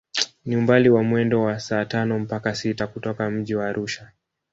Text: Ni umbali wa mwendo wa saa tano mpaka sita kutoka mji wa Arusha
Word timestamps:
Ni 0.45 0.55
umbali 0.57 0.89
wa 0.89 1.03
mwendo 1.03 1.41
wa 1.41 1.59
saa 1.59 1.85
tano 1.85 2.19
mpaka 2.19 2.55
sita 2.55 2.87
kutoka 2.87 3.29
mji 3.31 3.55
wa 3.55 3.67
Arusha 3.67 4.11